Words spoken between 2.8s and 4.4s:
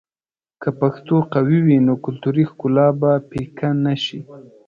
به پیکه نه شي.